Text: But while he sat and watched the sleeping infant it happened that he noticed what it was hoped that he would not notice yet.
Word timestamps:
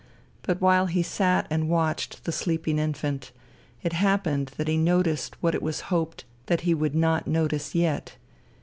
But 0.41 0.59
while 0.59 0.87
he 0.87 1.03
sat 1.03 1.45
and 1.51 1.69
watched 1.69 2.23
the 2.23 2.31
sleeping 2.31 2.79
infant 2.79 3.31
it 3.83 3.93
happened 3.93 4.47
that 4.57 4.67
he 4.67 4.75
noticed 4.75 5.35
what 5.43 5.53
it 5.53 5.61
was 5.61 5.81
hoped 5.93 6.25
that 6.47 6.61
he 6.61 6.73
would 6.73 6.95
not 6.95 7.27
notice 7.27 7.75
yet. 7.75 8.15